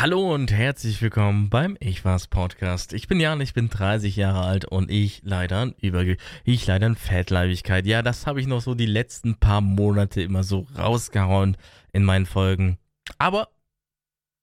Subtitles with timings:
[0.00, 2.94] Hallo und herzlich willkommen beim Ich war's Podcast.
[2.94, 6.86] Ich bin Jan, ich bin 30 Jahre alt und ich leider an Überge ich leider
[6.86, 7.84] an Fettleibigkeit.
[7.84, 11.58] Ja, das habe ich noch so die letzten paar Monate immer so rausgehauen
[11.92, 12.78] in meinen Folgen.
[13.18, 13.48] Aber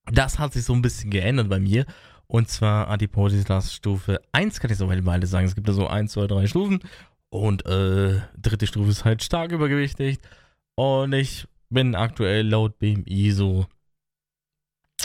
[0.06, 1.88] das hat sich so ein bisschen geändert bei mir.
[2.28, 5.48] Und zwar Adipositas Stufe 1 kann ich so beide sagen.
[5.48, 6.82] Es gibt da so 1, 2, 3 Stufen.
[7.30, 10.20] Und äh, dritte Stufe ist halt stark übergewichtig.
[10.76, 13.66] Und ich bin aktuell laut BMI so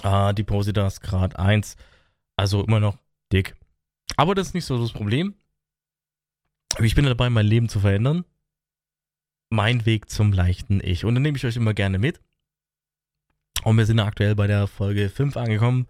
[0.02, 1.76] Ah, Depositas Grad 1.
[2.36, 2.98] Also immer noch
[3.32, 3.54] dick.
[4.16, 5.34] Aber das ist nicht so das Problem.
[6.80, 8.24] Ich bin dabei, mein Leben zu verändern.
[9.50, 11.04] Mein Weg zum leichten Ich.
[11.04, 12.20] Und dann nehme ich euch immer gerne mit.
[13.64, 15.86] Und wir sind aktuell bei der Folge 5 angekommen.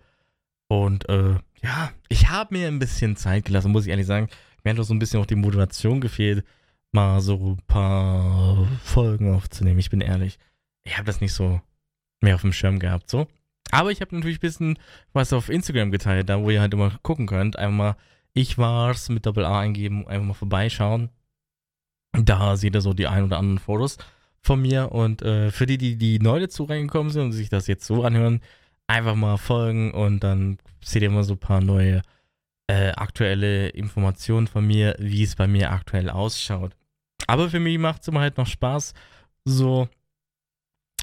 [0.68, 4.28] Und äh, ja, ich habe mir ein bisschen Zeit gelassen, muss ich ehrlich sagen.
[4.62, 6.44] Mir hat doch so ein bisschen auch die Motivation gefehlt,
[6.92, 9.78] mal so ein paar Folgen aufzunehmen.
[9.78, 10.38] Ich bin ehrlich.
[10.84, 11.60] Ich habe das nicht so
[12.20, 13.26] mehr auf dem Schirm gehabt, so.
[13.72, 14.78] Aber ich habe natürlich ein bisschen
[15.12, 17.58] was auf Instagram geteilt, da wo ihr halt immer gucken könnt.
[17.58, 17.96] Einfach mal,
[18.34, 21.08] ich war's mit Doppel A eingeben, einfach mal vorbeischauen.
[22.12, 23.96] Da seht ihr so die ein oder anderen Fotos
[24.42, 24.92] von mir.
[24.92, 28.04] Und äh, für die, die, die neu dazu reingekommen sind und sich das jetzt so
[28.04, 28.42] anhören,
[28.86, 32.02] einfach mal folgen und dann seht ihr immer so ein paar neue
[32.66, 36.76] äh, aktuelle Informationen von mir, wie es bei mir aktuell ausschaut.
[37.26, 38.92] Aber für mich macht es immer halt noch Spaß,
[39.46, 39.88] so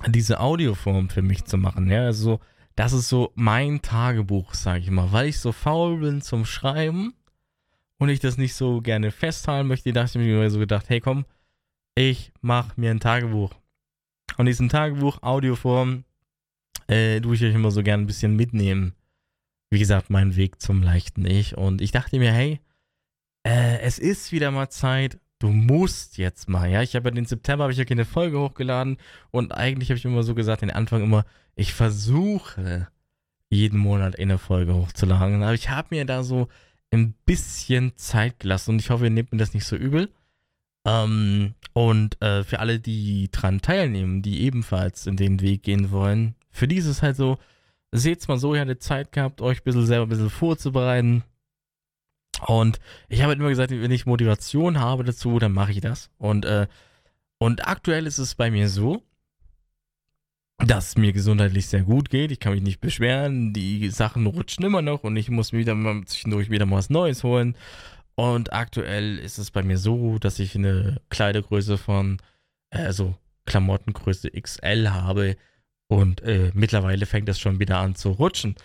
[0.07, 1.89] diese Audioform für mich zu machen.
[1.89, 2.39] Ja, also
[2.79, 7.13] das ist so mein Tagebuch, sage ich mal, weil ich so faul bin zum Schreiben
[7.97, 11.25] und ich das nicht so gerne festhalten möchte, dachte ich mir so gedacht, hey komm,
[11.93, 13.53] ich mache mir ein Tagebuch.
[14.37, 16.05] Und diesen Tagebuch, Audioform,
[16.87, 18.93] äh, tue ich euch immer so gerne ein bisschen mitnehmen.
[19.69, 21.57] Wie gesagt, mein Weg zum leichten Ich.
[21.57, 22.61] Und ich dachte mir, hey,
[23.45, 26.81] äh, es ist wieder mal Zeit, du musst jetzt mal, ja.
[26.81, 28.97] Ich habe ja den September habe ich ja keine Folge hochgeladen
[29.31, 32.87] und eigentlich habe ich immer so gesagt, den Anfang immer, ich versuche
[33.49, 35.41] jeden Monat eine Folge hochzuladen.
[35.41, 36.47] Aber ich habe mir da so
[36.91, 40.09] ein bisschen Zeit gelassen und ich hoffe, ihr nehmt mir das nicht so übel.
[40.85, 46.35] Ähm, und äh, für alle, die dran teilnehmen, die ebenfalls in den Weg gehen wollen,
[46.51, 47.37] für die ist es halt so,
[47.91, 51.23] seht's mal so, ihr hattet Zeit gehabt, euch ein bisschen selber ein bisschen vorzubereiten,
[52.47, 56.09] und ich habe halt immer gesagt, wenn ich Motivation habe dazu, dann mache ich das.
[56.17, 56.67] Und, äh,
[57.37, 59.03] und aktuell ist es bei mir so,
[60.57, 62.31] dass es mir gesundheitlich sehr gut geht.
[62.31, 63.53] Ich kann mich nicht beschweren.
[63.53, 66.89] Die Sachen rutschen immer noch und ich muss mir wieder mal zwischendurch wieder mal was
[66.89, 67.55] Neues holen.
[68.15, 72.17] Und aktuell ist es bei mir so, dass ich eine Kleidergröße von,
[72.69, 75.37] äh, also Klamottengröße XL habe.
[75.87, 78.55] Und äh, mittlerweile fängt das schon wieder an zu rutschen.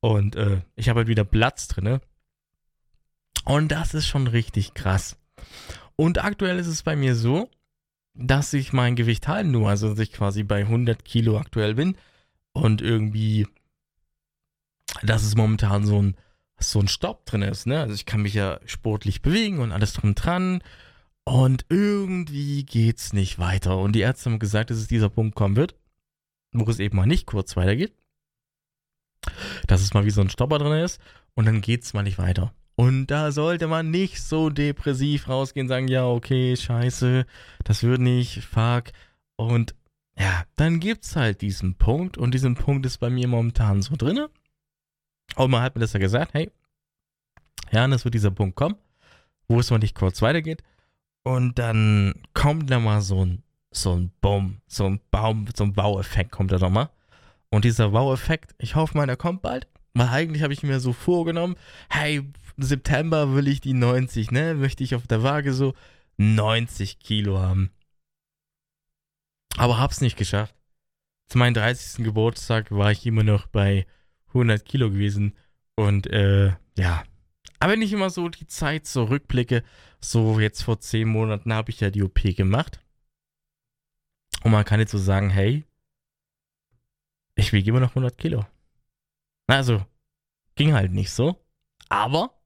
[0.00, 2.00] Und äh, ich habe halt wieder Platz drin.
[3.44, 5.16] Und das ist schon richtig krass.
[5.96, 7.48] Und aktuell ist es bei mir so,
[8.14, 11.96] dass ich mein Gewicht halten nur, also dass ich quasi bei 100 Kilo aktuell bin
[12.52, 13.46] und irgendwie,
[15.02, 16.16] dass es momentan so ein,
[16.58, 17.80] so ein Stopp drin ist, ne?
[17.80, 20.62] Also ich kann mich ja sportlich bewegen und alles drum dran
[21.24, 23.78] und irgendwie geht's nicht weiter.
[23.78, 25.74] Und die Ärzte haben gesagt, dass es dieser Punkt kommen wird,
[26.52, 27.94] wo es eben mal nicht kurz weitergeht.
[29.66, 31.00] Dass es mal wie so ein Stopper drin ist
[31.34, 32.52] und dann geht's mal nicht weiter.
[32.74, 37.26] Und da sollte man nicht so depressiv rausgehen, sagen, ja, okay, scheiße,
[37.64, 38.84] das wird nicht, fuck.
[39.36, 39.74] Und
[40.18, 44.30] ja, dann gibt's halt diesen Punkt und diesen Punkt ist bei mir momentan so drinne.
[45.36, 46.50] Und man hat mir das ja gesagt, hey,
[47.70, 48.76] ja, das wird dieser Punkt kommen,
[49.48, 50.62] wo es mal nicht kurz weitergeht.
[51.24, 55.72] Und dann kommt da mal so ein, so ein Baum, so ein Baum, so ein
[55.72, 56.90] Baueffekt kommt da nochmal.
[57.50, 59.66] Und dieser Baueffekt, ich hoffe mal, der kommt bald.
[59.94, 61.56] Weil eigentlich habe ich mir so vorgenommen,
[61.90, 62.22] hey,
[62.56, 64.54] September will ich die 90, ne?
[64.54, 65.74] Möchte ich auf der Waage so
[66.18, 67.70] 90 Kilo haben.
[69.56, 70.54] Aber hab's nicht geschafft.
[71.28, 72.04] Zu meinem 30.
[72.04, 73.86] Geburtstag war ich immer noch bei
[74.28, 75.36] 100 Kilo gewesen.
[75.76, 77.04] Und äh, ja.
[77.58, 79.62] Aber wenn ich immer so die Zeit zurückblicke,
[80.00, 82.80] so jetzt vor 10 Monaten habe ich ja die OP gemacht.
[84.42, 85.64] Und man kann jetzt so sagen, hey,
[87.34, 88.44] ich wiege immer noch 100 Kilo.
[89.46, 89.84] Also,
[90.54, 91.36] ging halt nicht so.
[91.88, 92.41] Aber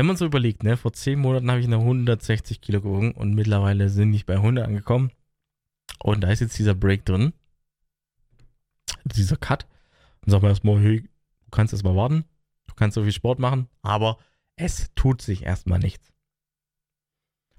[0.00, 3.34] wenn man so überlegt, ne, vor 10 Monaten habe ich noch 160 Kilo gewogen und
[3.34, 5.10] mittlerweile sind ich bei 100 angekommen.
[5.98, 7.34] Und da ist jetzt dieser Break drin.
[9.04, 9.66] Dieser Cut.
[10.22, 12.24] Dann sagen wir erstmal, hey, du kannst erstmal warten.
[12.66, 13.68] Du kannst so viel Sport machen.
[13.82, 14.16] Aber
[14.56, 16.08] es tut sich erstmal nichts.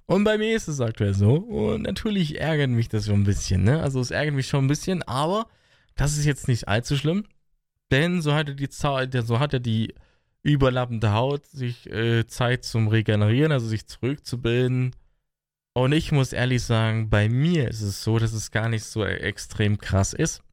[0.08, 1.36] Und bei mir ist es aktuell so.
[1.36, 3.84] Und natürlich ärgert mich das schon ein bisschen, ne?
[3.84, 5.46] Also es ärgert mich schon ein bisschen, aber
[5.94, 7.24] das ist jetzt nicht allzu schlimm.
[7.92, 9.94] Denn so hat er die, so hat er die
[10.44, 14.96] überlappende Haut, sich äh, Zeit zum Regenerieren, also sich zurückzubilden.
[15.74, 19.06] Und ich muss ehrlich sagen, bei mir ist es so, dass es gar nicht so
[19.06, 20.44] extrem krass ist.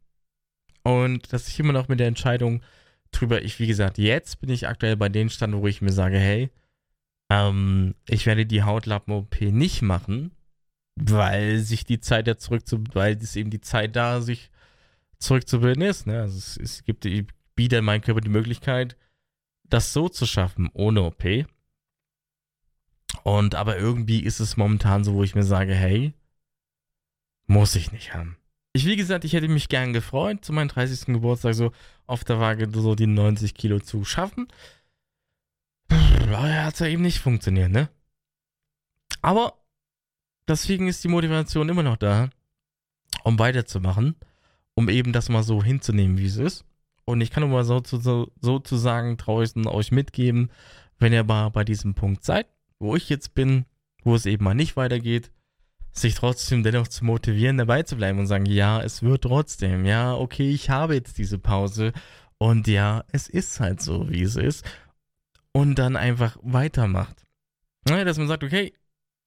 [0.85, 2.63] Und dass ich immer noch mit der Entscheidung
[3.11, 3.43] drüber.
[3.43, 6.51] Ich, wie gesagt, jetzt bin ich aktuell bei den Stand, wo ich mir sage, hey,
[7.31, 10.33] ähm, ich werde die Hautlappen-OP nicht machen,
[10.97, 14.51] weil sich die Zeit ja zurück zu, weil es eben die Zeit da, sich
[15.19, 16.07] zurückzubilden ist.
[16.07, 16.21] Ne?
[16.21, 18.97] Also es, es gibt, ich biete meinem Körper die Möglichkeit,
[19.69, 21.25] das so zu schaffen, ohne OP.
[23.23, 26.15] Und aber irgendwie ist es momentan so, wo ich mir sage, hey,
[27.47, 28.37] muss ich nicht haben.
[28.73, 31.07] Ich, wie gesagt, ich hätte mich gern gefreut, zu meinem 30.
[31.07, 31.73] Geburtstag so
[32.07, 34.49] auf der Waage so die 90 Kilo zu schaffen.
[35.91, 37.89] Aber hat ja eben nicht funktioniert, ne?
[39.23, 39.55] Aber
[40.47, 42.31] deswegen ist die Motivation immer noch da,
[43.25, 44.15] um weiterzumachen,
[44.75, 46.65] um eben das mal so hinzunehmen, wie es ist.
[47.09, 50.51] Und ich kann nur mal so, so, sozusagen draußen euch mitgeben,
[50.99, 52.49] wenn ihr mal bei diesem Punkt seid,
[52.81, 53.65] wo ich jetzt bin,
[54.05, 55.31] wo es eben mal nicht weitergeht,
[55.91, 60.15] sich trotzdem dennoch zu motivieren, dabei zu bleiben und sagen, ja, es wird trotzdem, ja,
[60.15, 61.95] okay, ich habe jetzt diese Pause.
[62.37, 64.67] Und ja, es ist halt so, wie es ist.
[65.53, 67.25] Und dann einfach weitermacht.
[67.89, 68.75] Ja, dass man sagt, okay,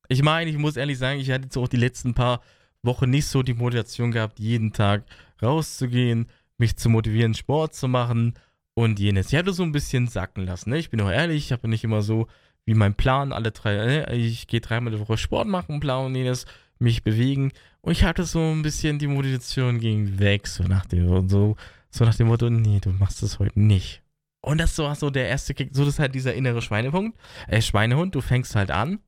[0.07, 2.43] ich meine, ich muss ehrlich sagen, ich hatte jetzt auch die letzten paar
[2.83, 5.03] Wochen nicht so die Motivation gehabt, jeden Tag
[5.41, 6.27] rauszugehen,
[6.61, 8.35] mich zu motivieren, Sport zu machen
[8.73, 9.33] und jenes.
[9.33, 10.69] Ich hatte so ein bisschen sacken lassen.
[10.69, 10.77] Ne?
[10.77, 12.27] Ich bin auch ehrlich, ich habe nicht immer so
[12.65, 14.13] wie mein Plan, alle drei, ne?
[14.13, 16.45] ich gehe dreimal die Woche Sport machen, Plan und jenes,
[16.79, 17.51] mich bewegen.
[17.81, 21.57] Und ich hatte so ein bisschen die Motivation ging weg, so nach dem, so,
[21.89, 24.03] so nach dem Motto, nee, du machst das heute nicht.
[24.41, 27.17] Und das war so der erste Kick, so das ist halt dieser innere Schweinepunkt,
[27.47, 28.99] äh, Schweinehund, du fängst halt an,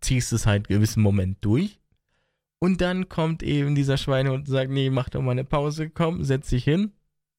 [0.00, 1.79] ziehst es halt einen gewissen Moment durch.
[2.62, 6.22] Und dann kommt eben dieser Schweinehund und sagt, nee, mach doch mal eine Pause, komm,
[6.24, 6.92] setz dich hin,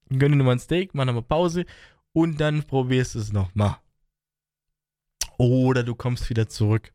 [0.10, 1.66] gönn dir mal ein Steak, mach nochmal Pause
[2.12, 3.78] und dann probierst du es nochmal.
[5.38, 6.92] Oder du kommst wieder zurück.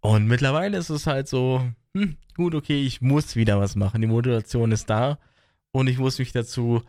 [0.00, 1.62] Und mittlerweile ist es halt so,
[1.94, 4.00] hm, gut, okay, ich muss wieder was machen.
[4.00, 5.18] Die Motivation ist da
[5.70, 6.82] und ich muss mich dazu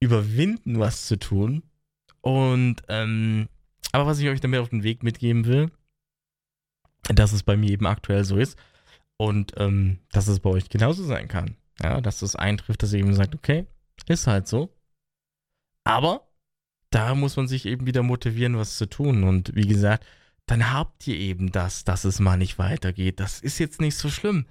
[0.00, 1.62] überwinden, was zu tun.
[2.22, 3.48] Und, ähm,
[3.92, 5.70] aber was ich euch damit auf den Weg mitgeben will,
[7.14, 8.58] dass es bei mir eben aktuell so ist
[9.16, 11.56] und ähm, dass es bei euch genauso sein kann.
[11.82, 13.66] Ja, dass es eintrifft, dass ihr eben sagt, okay,
[14.06, 14.74] ist halt so.
[15.84, 16.28] Aber
[16.90, 19.24] da muss man sich eben wieder motivieren, was zu tun.
[19.24, 20.06] Und wie gesagt,
[20.46, 23.20] dann habt ihr eben das, dass es mal nicht weitergeht.
[23.20, 24.46] Das ist jetzt nicht so schlimm.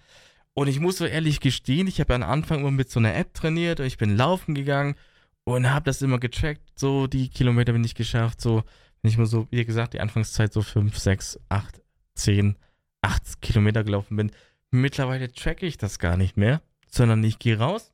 [0.54, 3.34] Und ich muss so ehrlich gestehen, ich habe am Anfang immer mit so einer App
[3.34, 4.96] trainiert und ich bin laufen gegangen
[5.44, 6.80] und habe das immer getrackt.
[6.80, 8.42] So die Kilometer bin ich geschafft.
[8.42, 8.64] So,
[9.02, 11.82] wenn ich mal so, wie gesagt, die Anfangszeit so 5, 6, 8,
[12.16, 12.56] 10,
[13.02, 14.32] 8 Kilometer gelaufen bin.
[14.76, 17.94] Mittlerweile tracke ich das gar nicht mehr, sondern ich gehe raus,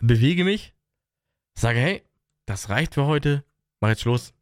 [0.00, 0.74] bewege mich,
[1.54, 2.02] sage, hey,
[2.44, 3.44] das reicht für heute,
[3.80, 4.34] mach jetzt Schluss.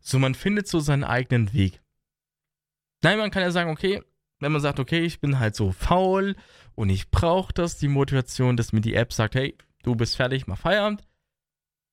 [0.00, 1.82] So, man findet so seinen eigenen Weg.
[3.02, 4.02] Nein, man kann ja sagen, okay,
[4.38, 6.36] wenn man sagt, okay, ich bin halt so faul
[6.74, 10.46] und ich brauche das, die Motivation, dass mir die App sagt, hey, du bist fertig,
[10.46, 11.06] mach Feierabend.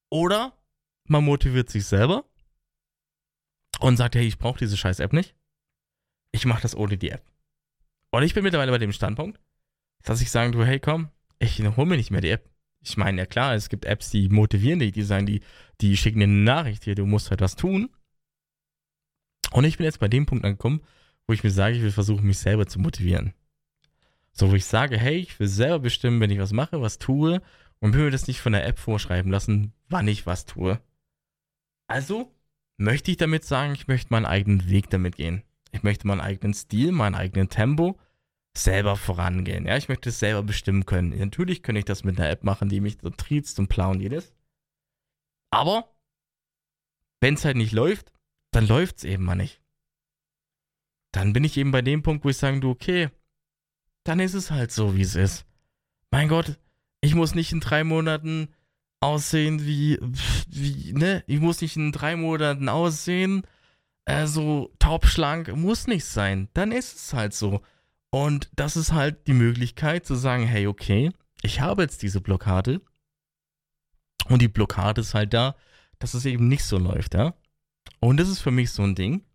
[0.09, 0.57] Oder
[1.05, 2.25] man motiviert sich selber
[3.79, 5.35] und sagt, hey, ich brauche diese scheiß App nicht.
[6.33, 7.32] Ich mache das ohne die App.
[8.13, 9.39] Und ich bin mittlerweile bei dem Standpunkt,
[10.03, 13.17] dass ich sagen tue, hey, komm, ich hole mir nicht mehr die App ich meine,
[13.17, 15.41] ja klar, es gibt Apps, die motivieren dich, die sagen, die,
[15.79, 17.89] die schicken dir eine Nachricht hier, du musst halt was tun.
[19.51, 20.81] Und ich bin jetzt bei dem Punkt angekommen,
[21.25, 23.33] wo ich mir sage, ich will versuchen, mich selber zu motivieren.
[24.33, 27.41] So, wo ich sage, hey, ich will selber bestimmen, wenn ich was mache, was tue
[27.79, 30.81] und will mir das nicht von der App vorschreiben lassen, wann ich was tue.
[31.87, 32.33] Also
[32.77, 35.43] möchte ich damit sagen, ich möchte meinen eigenen Weg damit gehen.
[35.71, 37.97] Ich möchte meinen eigenen Stil, meinen eigenen Tempo
[38.55, 39.65] selber vorangehen.
[39.65, 41.17] Ja, ich möchte es selber bestimmen können.
[41.17, 44.33] Natürlich könnte ich das mit einer App machen, die mich so triezt und plauen jedes.
[45.51, 45.95] Aber
[47.21, 48.11] wenn es halt nicht läuft,
[48.51, 49.61] dann läuft es eben mal nicht.
[51.11, 53.09] Dann bin ich eben bei dem Punkt, wo ich sagen, du, okay,
[54.03, 55.45] dann ist es halt so, wie es ist.
[56.11, 56.59] Mein Gott,
[57.01, 58.53] ich muss nicht in drei Monaten
[58.99, 59.99] aussehen wie,
[60.47, 61.23] wie, ne?
[61.27, 63.45] Ich muss nicht in drei Monaten aussehen,
[64.05, 66.49] äh, so taubschlank, muss nicht sein.
[66.53, 67.61] Dann ist es halt so.
[68.13, 72.79] Und das ist halt die Möglichkeit zu sagen, hey, okay, ich habe jetzt diese Blockade.
[74.29, 75.55] Und die Blockade ist halt da,
[75.97, 77.33] dass es eben nicht so läuft, ja.
[77.99, 79.25] Und das ist für mich so ein Ding,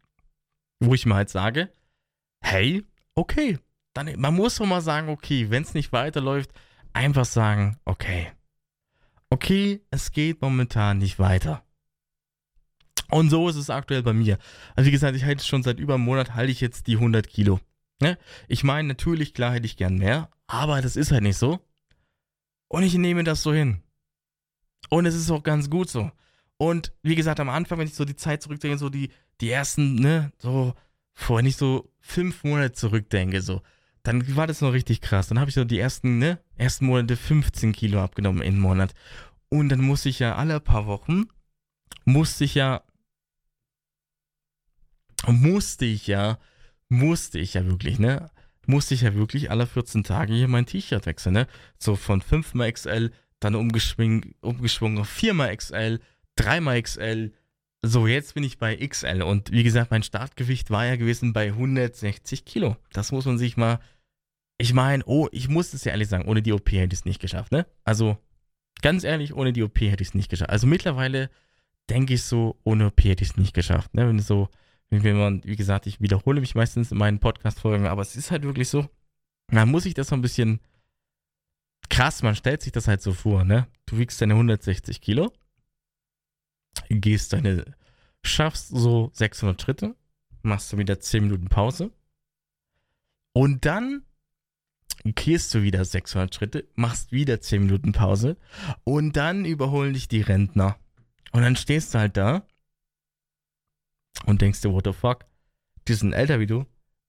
[0.78, 1.72] wo ich mir halt sage,
[2.40, 3.58] hey, okay,
[3.94, 6.52] dann, man muss doch mal sagen, okay, wenn es nicht weiterläuft,
[6.92, 8.30] einfach sagen, okay,
[9.28, 11.64] okay, es geht momentan nicht weiter.
[13.10, 14.38] Und so ist es aktuell bei mir.
[14.76, 17.26] Also wie gesagt, ich halte schon seit über einem Monat, halte ich jetzt die 100
[17.26, 17.58] Kilo.
[18.00, 18.18] Ne?
[18.46, 21.60] Ich meine, natürlich, klar hätte ich gern mehr, aber das ist halt nicht so.
[22.68, 23.82] Und ich nehme das so hin.
[24.90, 26.10] Und es ist auch ganz gut so.
[26.56, 29.96] Und wie gesagt, am Anfang, wenn ich so die Zeit zurückdenke, so die, die ersten,
[29.96, 30.74] ne, so,
[31.14, 33.62] vor nicht so fünf Monate zurückdenke, so,
[34.02, 35.28] dann war das noch richtig krass.
[35.28, 38.94] Dann habe ich so die ersten, ne, ersten Monate 15 Kilo abgenommen in Monat.
[39.48, 41.24] Und dann musste ich ja alle paar Wochen,
[42.04, 42.82] musste ich ja,
[45.26, 46.38] musste ich ja,
[46.88, 48.30] musste ich ja wirklich, ne?
[48.66, 51.46] Musste ich ja wirklich alle 14 Tage hier mein T-Shirt wechseln, ne?
[51.78, 56.00] So von 5xL, dann umgeschwungen, auf 4xL,
[56.38, 57.32] 3xL.
[57.82, 59.22] So, jetzt bin ich bei XL.
[59.22, 62.76] Und wie gesagt, mein Startgewicht war ja gewesen bei 160 Kilo.
[62.92, 63.78] Das muss man sich mal.
[64.60, 67.04] Ich meine, oh, ich muss es ja ehrlich sagen, ohne die OP hätte ich es
[67.04, 67.64] nicht geschafft, ne?
[67.84, 68.18] Also,
[68.82, 70.50] ganz ehrlich, ohne die OP hätte ich es nicht geschafft.
[70.50, 71.30] Also mittlerweile
[71.88, 73.94] denke ich so, ohne OP hätte ich es nicht geschafft.
[73.94, 74.06] Ne?
[74.06, 74.48] Wenn so, wenn
[74.90, 78.68] man, wie gesagt, ich wiederhole mich meistens in meinen Podcast-Folgen, aber es ist halt wirklich
[78.68, 78.88] so,
[79.48, 80.60] da muss ich das so ein bisschen
[81.88, 83.66] krass, man stellt sich das halt so vor, ne?
[83.86, 85.32] Du wiegst deine 160 Kilo,
[86.88, 87.64] gehst deine,
[88.22, 89.96] schaffst so 600 Schritte,
[90.42, 91.90] machst du wieder 10 Minuten Pause
[93.32, 94.04] und dann
[95.04, 98.36] gehst du wieder 600 Schritte, machst wieder 10 Minuten Pause
[98.84, 100.76] und dann überholen dich die Rentner.
[101.32, 102.46] Und dann stehst du halt da
[104.26, 105.24] und denkst dir, what the fuck?
[105.86, 106.66] Die sind älter wie du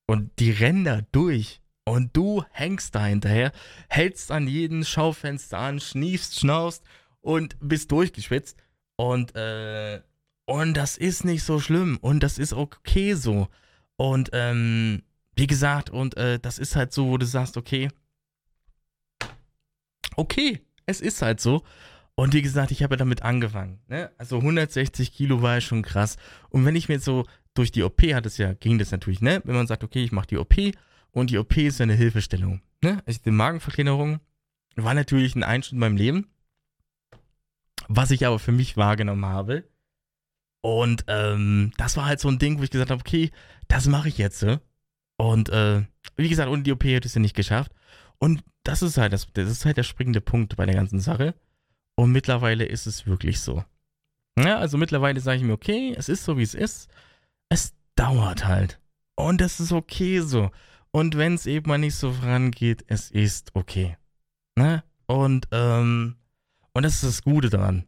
[0.08, 3.52] und die rennen da durch und du hängst da hinterher,
[3.90, 6.84] hältst an jedem Schaufenster an, schniefst, schnaust
[7.22, 8.58] und bist durchgeschwitzt
[8.96, 10.02] und äh,
[10.46, 13.50] und das ist nicht so schlimm und das ist okay so
[13.98, 15.04] und ähm,
[15.36, 17.90] wie gesagt, und äh, das ist halt so, wo du sagst, okay,
[20.18, 21.64] okay, es ist halt so.
[22.20, 23.80] Und wie gesagt, ich habe ja damit angefangen.
[23.88, 24.12] Ne?
[24.18, 26.18] Also 160 Kilo war ja schon krass.
[26.50, 29.22] Und wenn ich mir jetzt so durch die OP hat es ja, ging das natürlich,
[29.22, 29.42] ne?
[29.46, 30.54] Wenn man sagt, okay, ich mache die OP
[31.12, 32.62] und die OP ist ja eine Hilfestellung.
[32.84, 33.02] Ne?
[33.06, 34.20] Also die Magenverkleinerung
[34.76, 36.28] war natürlich ein Einschnitt in meinem Leben,
[37.88, 39.64] was ich aber für mich wahrgenommen habe.
[40.60, 43.32] Und ähm, das war halt so ein Ding, wo ich gesagt habe, okay,
[43.70, 44.44] das mache ich jetzt.
[44.44, 44.60] Ne?
[45.16, 45.84] Und äh,
[46.18, 47.72] wie gesagt, ohne die OP hätte ich es ja nicht geschafft.
[48.18, 51.34] Und das ist halt das, das ist halt der springende Punkt bei der ganzen Sache.
[52.00, 53.66] Und mittlerweile ist es wirklich so.
[54.38, 56.90] Ja, also mittlerweile sage ich mir, okay, es ist so, wie es ist.
[57.50, 58.80] Es dauert halt.
[59.16, 60.50] Und es ist okay so.
[60.92, 63.98] Und wenn es eben mal nicht so vorangeht, es ist okay.
[64.56, 64.82] Ne?
[65.08, 66.16] Und, ähm,
[66.72, 67.86] und das ist das Gute daran.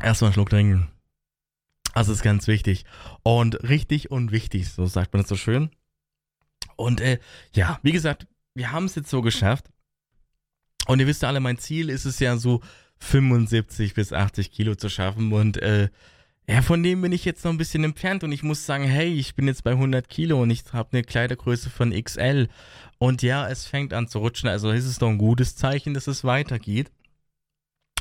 [0.00, 0.88] Erstmal einen Schluck trinken.
[1.94, 2.84] Das ist ganz wichtig.
[3.24, 5.70] Und richtig und wichtig, so sagt man es so schön.
[6.76, 7.18] Und äh,
[7.54, 9.68] ja, wie gesagt, wir haben es jetzt so geschafft.
[10.86, 12.60] Und ihr wisst ja alle, mein Ziel ist es ja so
[12.98, 15.32] 75 bis 80 Kilo zu schaffen.
[15.32, 15.88] Und äh,
[16.48, 18.24] ja, von dem bin ich jetzt noch ein bisschen entfernt.
[18.24, 21.02] Und ich muss sagen, hey, ich bin jetzt bei 100 Kilo und ich habe eine
[21.02, 22.48] Kleidergröße von XL.
[22.98, 24.48] Und ja, es fängt an zu rutschen.
[24.48, 26.90] Also ist es doch ein gutes Zeichen, dass es weitergeht.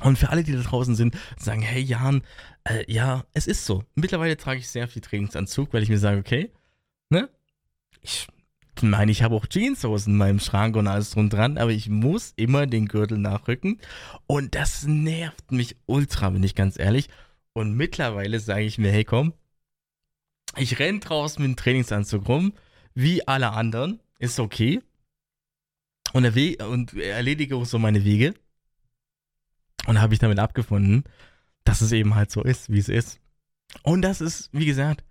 [0.02, 2.22] Und für alle, die da draußen sind, sagen, hey Jan,
[2.66, 3.84] äh, ja, es ist so.
[3.96, 6.52] Mittlerweile trage ich sehr viel Trainingsanzug, weil ich mir sage, okay,
[7.10, 7.30] ne?
[8.02, 8.28] Ich
[8.84, 12.34] meine, ich habe auch Jeanshosen in meinem Schrank und alles drum dran, aber ich muss
[12.36, 13.80] immer den Gürtel nachrücken.
[14.28, 17.10] Und das nervt mich ultra, bin ich ganz ehrlich.
[17.54, 19.34] Und mittlerweile sage ich mir, hey komm,
[20.58, 22.54] ich renn draußen mit dem Trainingsanzug rum,
[22.94, 24.82] wie alle anderen, ist okay.
[26.14, 26.26] Und,
[26.62, 28.34] und erledige auch so meine Wege.
[29.86, 31.04] Und habe ich damit abgefunden,
[31.64, 33.20] dass es eben halt so ist, wie es ist.
[33.84, 35.04] Und das ist, wie gesagt,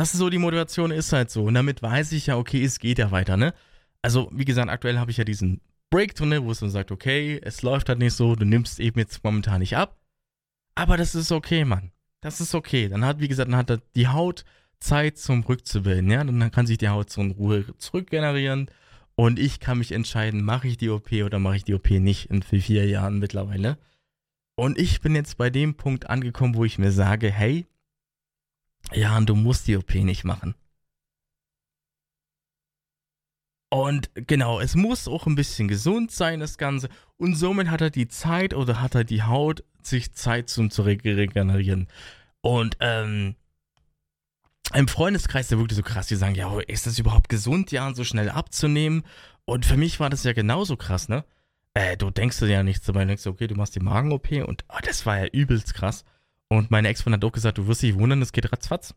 [0.00, 1.44] das ist so die Motivation, ist halt so.
[1.44, 3.52] Und damit weiß ich ja, okay, es geht ja weiter, ne?
[4.00, 7.38] Also, wie gesagt, aktuell habe ich ja diesen Break drin, wo es dann sagt, okay,
[7.42, 9.98] es läuft halt nicht so, du nimmst eben jetzt momentan nicht ab.
[10.74, 11.92] Aber das ist okay, Mann.
[12.22, 12.88] Das ist okay.
[12.88, 14.46] Dann hat, wie gesagt, dann hat die Haut
[14.78, 16.24] Zeit zum Rückzubilden, ja?
[16.24, 18.70] Dann kann sich die Haut so in Ruhe zurückgenerieren.
[19.16, 22.30] Und ich kann mich entscheiden, mache ich die OP oder mache ich die OP nicht
[22.30, 23.76] in vier Jahren mittlerweile.
[24.56, 27.66] Und ich bin jetzt bei dem Punkt angekommen, wo ich mir sage, hey,
[28.92, 30.54] Jan, du musst die OP nicht machen.
[33.72, 36.88] Und genau, es muss auch ein bisschen gesund sein, das Ganze.
[37.16, 40.82] Und somit hat er die Zeit oder hat er die Haut, sich Zeit zum zu
[40.82, 41.86] regenerieren.
[42.40, 43.36] Und ähm,
[44.74, 48.04] im Freundeskreis der wirklich so krass, die sagen, ja, ist das überhaupt gesund, Jan, so
[48.04, 49.04] schnell abzunehmen?
[49.44, 51.24] Und für mich war das ja genauso krass, ne?
[51.74, 54.64] äh, du denkst dir ja nichts dabei, du denkst, okay, du machst die Magen-OP und
[54.68, 56.04] oh, das war ja übelst krass.
[56.50, 58.94] Und meine Ex-Freundin hat auch gesagt, du wirst dich wundern, es geht ratzfatz.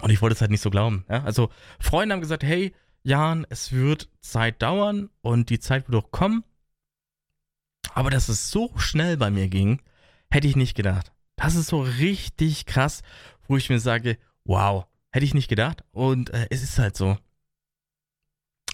[0.00, 1.04] Und ich wollte es halt nicht so glauben.
[1.08, 1.22] Ja?
[1.22, 6.10] Also Freunde haben gesagt, hey, Jan, es wird Zeit dauern und die Zeit wird auch
[6.10, 6.44] kommen.
[7.92, 9.82] Aber dass es so schnell bei mir ging,
[10.30, 11.12] hätte ich nicht gedacht.
[11.36, 13.02] Das ist so richtig krass,
[13.46, 15.84] wo ich mir sage, wow, hätte ich nicht gedacht.
[15.92, 17.18] Und äh, es ist halt so.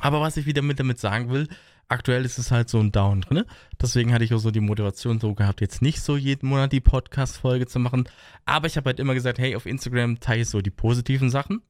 [0.01, 1.49] Aber was ich wieder mit damit sagen will,
[1.89, 3.45] aktuell ist es halt so ein Down drin.
[3.81, 6.81] Deswegen hatte ich auch so die Motivation so gehabt, jetzt nicht so jeden Monat die
[6.81, 8.09] Podcast-Folge zu machen.
[8.45, 11.63] Aber ich habe halt immer gesagt, hey, auf Instagram teile ich so die positiven Sachen.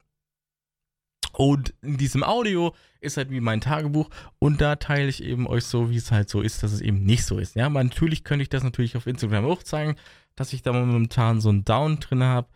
[1.32, 5.64] Und in diesem Audio ist halt wie mein Tagebuch und da teile ich eben euch
[5.64, 7.56] so, wie es halt so ist, dass es eben nicht so ist.
[7.56, 9.96] Ja, aber natürlich könnte ich das natürlich auf Instagram auch zeigen,
[10.36, 12.48] dass ich da momentan so einen Down drin habe.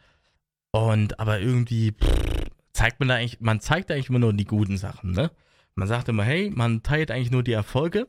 [0.70, 4.76] Und aber irgendwie pff, zeigt man da eigentlich, man zeigt eigentlich immer nur die guten
[4.76, 5.32] Sachen, ne?
[5.78, 8.08] Man sagt immer, hey, man teilt eigentlich nur die Erfolge,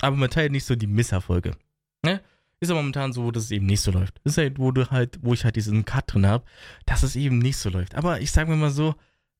[0.00, 1.56] aber man teilt nicht so die Misserfolge.
[2.04, 2.22] Ne?
[2.60, 4.20] Ist ja momentan so, dass es eben nicht so läuft.
[4.22, 6.44] Ist halt, wo du halt, wo ich halt diesen Cut drin habe,
[6.86, 7.96] dass es eben nicht so läuft.
[7.96, 8.94] Aber ich sage mir mal so,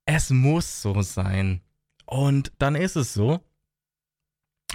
[0.07, 1.61] es muss so sein.
[2.05, 3.41] Und dann ist es so.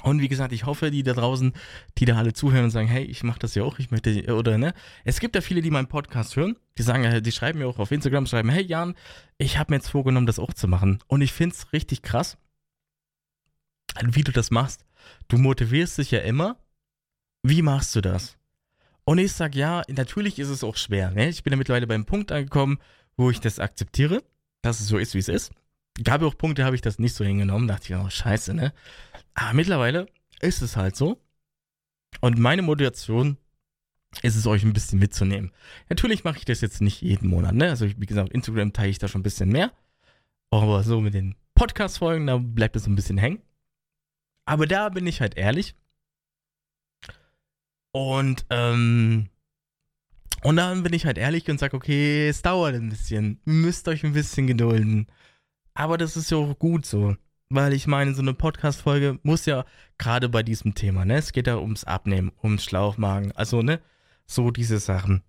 [0.01, 1.51] Und wie gesagt, ich hoffe, die da draußen,
[1.97, 4.57] die da alle zuhören und sagen, hey, ich mache das ja auch, ich möchte, oder
[4.57, 4.73] ne?
[5.03, 7.91] Es gibt ja viele, die meinen Podcast hören, die sagen, die schreiben mir auch auf
[7.91, 8.95] Instagram, schreiben, hey Jan,
[9.37, 10.99] ich habe mir jetzt vorgenommen, das auch zu machen.
[11.07, 12.37] Und ich finde es richtig krass,
[14.01, 14.85] wie du das machst.
[15.27, 16.57] Du motivierst dich ja immer.
[17.43, 18.37] Wie machst du das?
[19.05, 21.11] Und ich sage, ja, natürlich ist es auch schwer.
[21.11, 21.29] Ne?
[21.29, 22.79] Ich bin ja mittlerweile beim Punkt angekommen,
[23.17, 24.23] wo ich das akzeptiere
[24.63, 25.51] dass es so ist, wie es ist.
[26.03, 27.67] Gab auch Punkte, habe ich das nicht so hingenommen.
[27.67, 28.73] Dachte ich, oh, scheiße, ne?
[29.35, 30.07] Aber mittlerweile
[30.41, 31.21] ist es halt so.
[32.21, 33.37] Und meine Motivation
[34.21, 35.51] ist es, euch ein bisschen mitzunehmen.
[35.89, 37.69] Natürlich mache ich das jetzt nicht jeden Monat, ne?
[37.69, 39.71] Also, wie gesagt, Instagram teile ich da schon ein bisschen mehr.
[40.49, 43.41] Aber so mit den Podcast-Folgen, da bleibt es ein bisschen hängen.
[44.45, 45.75] Aber da bin ich halt ehrlich.
[47.91, 49.29] Und, ähm,
[50.43, 53.39] und dann bin ich halt ehrlich und sage, okay, es dauert ein bisschen.
[53.45, 55.07] Müsst euch ein bisschen gedulden.
[55.73, 57.15] Aber das ist ja auch gut so.
[57.49, 59.65] Weil ich meine, so eine Podcast-Folge muss ja
[59.97, 61.17] gerade bei diesem Thema, ne?
[61.17, 63.79] Es geht ja ums Abnehmen, ums Schlauchmagen, also, ne?
[64.25, 65.21] So diese Sachen.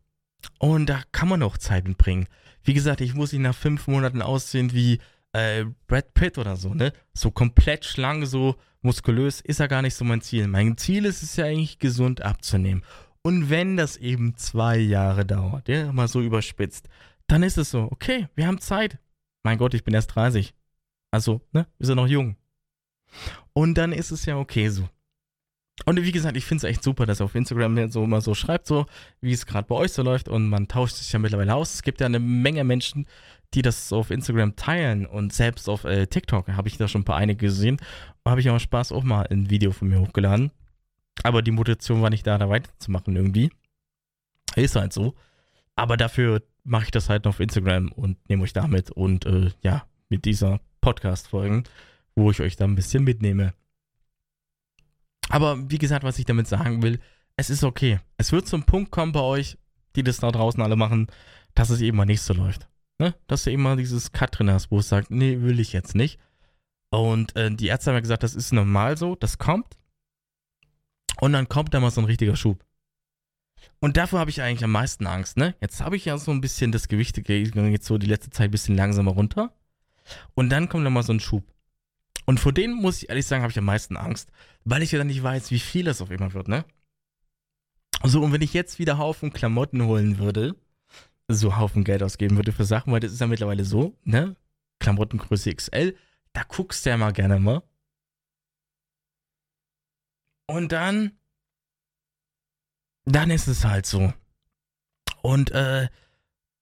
[0.59, 2.27] Und da kann man auch Zeit mitbringen.
[2.63, 5.01] Wie gesagt, ich muss nicht nach fünf Monaten aussehen wie
[5.35, 6.93] äh, Brad Pitt oder so, ne?
[7.13, 10.47] So komplett schlank, so muskulös ist ja gar nicht so mein Ziel.
[10.47, 12.85] Mein Ziel ist es ja eigentlich, gesund abzunehmen.
[13.23, 16.89] Und wenn das eben zwei Jahre dauert, ja, mal so überspitzt,
[17.27, 18.99] dann ist es so, okay, wir haben Zeit.
[19.43, 20.55] Mein Gott, ich bin erst 30.
[21.11, 22.37] Also, ne, wir sind noch jung.
[23.53, 24.89] Und dann ist es ja okay so.
[25.87, 28.67] Und wie gesagt, ich finde es echt super, dass auf Instagram so immer so schreibt,
[28.67, 28.87] so
[29.21, 31.75] wie es gerade bei euch so läuft und man tauscht sich ja mittlerweile aus.
[31.75, 33.07] Es gibt ja eine Menge Menschen,
[33.55, 37.05] die das auf Instagram teilen und selbst auf äh, TikTok habe ich da schon ein
[37.05, 37.79] paar einige gesehen.
[38.25, 40.51] Habe ich auch Spaß auch mal ein Video von mir hochgeladen.
[41.23, 43.51] Aber die Motivation war nicht da, da weiterzumachen irgendwie.
[44.57, 45.15] Ist halt so.
[45.77, 49.51] Aber dafür mache ich das halt noch auf Instagram und nehme euch damit und äh,
[49.63, 51.65] ja, mit dieser Podcast-Folgen,
[52.15, 53.55] wo ich euch da ein bisschen mitnehme.
[55.29, 57.01] Aber wie gesagt, was ich damit sagen will,
[57.37, 58.01] es ist okay.
[58.17, 59.59] Es wird zum Punkt kommen bei euch,
[59.97, 61.09] die das da draußen alle machen,
[61.55, 62.69] dass es eben mal nicht so läuft.
[62.99, 63.15] Ne?
[63.27, 65.95] Dass du eben mal dieses Cut drin hast, wo es sagt, nee, will ich jetzt
[65.95, 66.19] nicht.
[66.91, 69.77] Und äh, die Ärzte haben ja gesagt, das ist normal so, das kommt.
[71.21, 72.65] Und dann kommt da mal so ein richtiger Schub.
[73.81, 75.55] Und davor habe ich eigentlich am meisten Angst, ne?
[75.61, 78.51] Jetzt habe ich ja so ein bisschen das Gewicht jetzt so die letzte Zeit ein
[78.51, 79.53] bisschen langsamer runter.
[80.35, 81.45] Und dann kommt da mal so ein Schub.
[82.27, 84.31] Und vor denen muss ich ehrlich sagen, habe ich am meisten Angst,
[84.65, 86.65] weil ich ja dann nicht weiß, wie viel das auf immer wird, ne?
[88.03, 90.57] So, und wenn ich jetzt wieder Haufen Klamotten holen würde,
[91.29, 94.37] so Haufen Geld ausgeben würde für Sachen, weil das ist ja mittlerweile so, ne?
[94.81, 95.97] Klamottengröße XL,
[96.33, 97.63] da guckst du ja mal gerne mal.
[100.47, 101.13] Und dann,
[103.07, 104.13] dann ist es halt so.
[105.23, 105.89] Und, äh,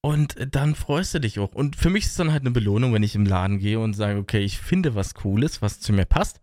[0.02, 1.54] und dann freust du dich auch.
[1.54, 3.94] Und für mich ist es dann halt eine Belohnung, wenn ich im Laden gehe und
[3.94, 6.40] sage, okay, ich finde was Cooles, was zu mir passt.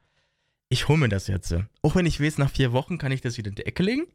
[0.69, 1.53] Ich hole mir das jetzt.
[1.81, 4.07] Auch wenn ich weiß, nach vier Wochen kann ich das wieder in die Ecke legen.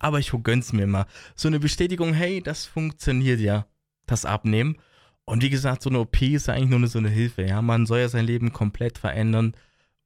[0.00, 1.06] Aber ich gönn's mir mal.
[1.36, 3.66] So eine Bestätigung, hey, das funktioniert ja.
[4.06, 4.76] Das Abnehmen.
[5.24, 7.42] Und wie gesagt, so eine OP ist ja eigentlich nur so eine Hilfe.
[7.42, 9.54] Ja, man soll ja sein Leben komplett verändern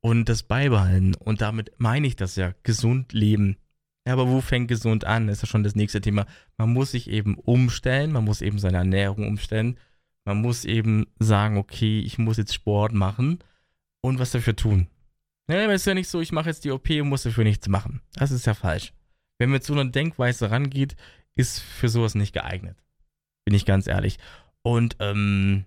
[0.01, 1.15] und das beibehalten.
[1.15, 3.57] Und damit meine ich das ja, gesund leben.
[4.07, 5.27] Ja, aber wo fängt gesund an?
[5.27, 6.27] Das ist ja schon das nächste Thema.
[6.59, 9.79] Man muss sich eben umstellen, man muss eben seine Ernährung umstellen.
[10.27, 13.39] Man muss eben sagen, okay, ich muss jetzt Sport machen
[14.03, 14.89] und was dafür tun.
[15.49, 17.69] Ja, es ist ja nicht so, ich mache jetzt die OP und muss dafür nichts
[17.69, 18.01] machen.
[18.15, 18.93] Das ist ja falsch.
[19.39, 20.97] Wenn man so einer Denkweise rangeht,
[21.35, 22.83] ist für sowas nicht geeignet.
[23.45, 24.19] Bin ich ganz ehrlich.
[24.63, 25.67] Und, ähm,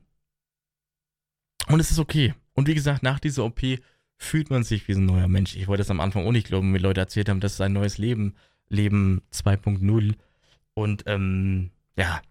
[1.67, 2.34] und es ist okay.
[2.54, 3.62] Und wie gesagt, nach dieser OP
[4.18, 5.56] fühlt man sich wie ein neuer Mensch.
[5.56, 7.74] Ich wollte es am Anfang auch nicht glauben, wie Leute erzählt haben, das ist ein
[7.74, 8.36] neues Leben,
[8.68, 10.16] Leben 2.0.
[10.74, 12.22] Und ähm, ja,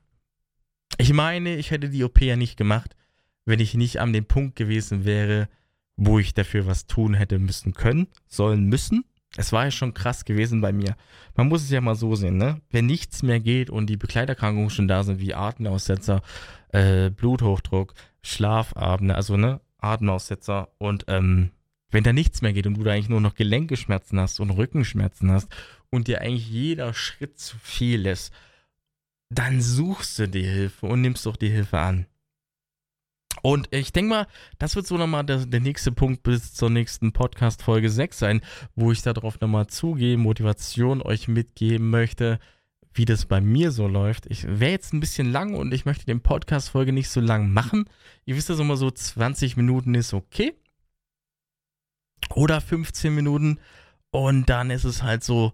[0.98, 2.96] ich meine, ich hätte die OP ja nicht gemacht,
[3.44, 5.48] wenn ich nicht an dem Punkt gewesen wäre,
[5.96, 9.04] wo ich dafür was tun hätte müssen können, sollen müssen.
[9.36, 10.96] Es war ja schon krass gewesen bei mir.
[11.34, 12.60] Man muss es ja mal so sehen, ne?
[12.70, 16.22] Wenn nichts mehr geht und die Begleiterkrankungen schon da sind, wie Atemaussetzer,
[16.72, 21.50] äh, Bluthochdruck, Schlafabende, also ne, Atemaussetzer und ähm,
[21.96, 25.30] wenn da nichts mehr geht und du da eigentlich nur noch Gelenkeschmerzen hast und Rückenschmerzen
[25.30, 25.48] hast
[25.88, 28.34] und dir eigentlich jeder Schritt zu viel ist,
[29.30, 32.04] dann suchst du die Hilfe und nimmst doch die Hilfe an.
[33.40, 34.26] Und ich denke mal,
[34.58, 38.40] das wird so nochmal der, der nächste Punkt bis zur nächsten Podcast-Folge 6 sein,
[38.74, 42.40] wo ich darauf nochmal zugehe, Motivation euch mitgeben möchte,
[42.92, 44.26] wie das bei mir so läuft.
[44.26, 47.88] Ich wäre jetzt ein bisschen lang und ich möchte den Podcast-Folge nicht so lang machen.
[48.26, 50.52] Ihr wisst das immer so, 20 Minuten ist okay.
[52.34, 53.58] Oder 15 Minuten.
[54.10, 55.52] Und dann ist es halt so,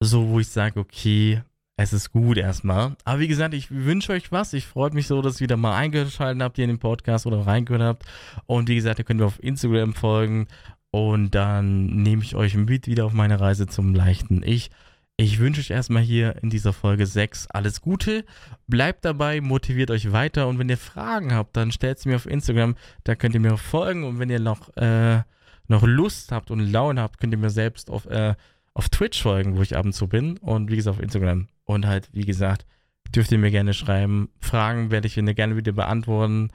[0.00, 1.42] so wo ich sage, okay,
[1.76, 2.96] es ist gut erstmal.
[3.04, 4.52] Aber wie gesagt, ich wünsche euch was.
[4.54, 7.46] Ich freue mich so, dass ihr wieder mal eingeschaltet habt hier in den Podcast oder
[7.46, 8.04] reingehört habt.
[8.46, 10.46] Und wie gesagt, ihr könnt mir auf Instagram folgen.
[10.90, 14.70] Und dann nehme ich euch mit wieder auf meine Reise zum leichten Ich.
[15.18, 18.24] Ich wünsche euch erstmal hier in dieser Folge 6 alles Gute.
[18.66, 20.48] Bleibt dabei, motiviert euch weiter.
[20.48, 22.76] Und wenn ihr Fragen habt, dann stellt sie mir auf Instagram.
[23.04, 24.04] Da könnt ihr mir folgen.
[24.04, 25.22] Und wenn ihr noch, äh,
[25.68, 28.34] noch Lust habt und Laune habt, könnt ihr mir selbst auf, äh,
[28.74, 30.38] auf Twitch folgen, wo ich ab und zu bin.
[30.38, 31.48] Und wie gesagt, auf Instagram.
[31.64, 32.66] Und halt, wie gesagt,
[33.14, 34.28] dürft ihr mir gerne schreiben.
[34.40, 36.50] Fragen werde ich gerne wieder beantworten.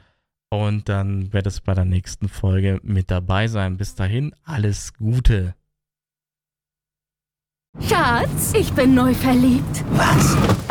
[0.49, 3.77] Und dann werde es bei der nächsten Folge mit dabei sein.
[3.77, 5.55] Bis dahin, alles Gute.
[7.79, 9.85] Schatz, ich bin neu verliebt.
[9.91, 10.70] Was?